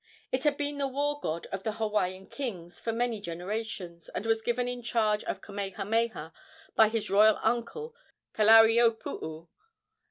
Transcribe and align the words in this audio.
It 0.31 0.45
had 0.45 0.57
been 0.57 0.79
the 0.79 0.87
war 0.87 1.19
god 1.19 1.45
of 1.51 1.61
the 1.61 1.73
Hawaiian 1.73 2.25
kings 2.25 2.79
for 2.79 2.91
many 2.91 3.21
generations, 3.21 4.09
and 4.09 4.25
was 4.25 4.41
given 4.41 4.67
in 4.67 4.81
charge 4.81 5.23
of 5.25 5.43
Kamehameha 5.43 6.33
by 6.75 6.89
his 6.89 7.11
royal 7.11 7.37
uncle, 7.43 7.93
Kalauiopuu. 8.33 9.47